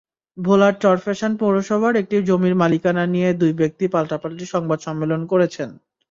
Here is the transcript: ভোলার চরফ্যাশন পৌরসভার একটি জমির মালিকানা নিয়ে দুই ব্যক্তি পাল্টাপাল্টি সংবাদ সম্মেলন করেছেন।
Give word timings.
ভোলার 0.37 0.73
চরফ্যাশন 0.83 1.31
পৌরসভার 1.41 1.93
একটি 2.01 2.15
জমির 2.29 2.55
মালিকানা 2.61 3.03
নিয়ে 3.13 3.29
দুই 3.41 3.51
ব্যক্তি 3.61 3.85
পাল্টাপাল্টি 3.87 4.45
সংবাদ 4.53 4.79
সম্মেলন 4.87 5.21
করেছেন। 5.31 5.69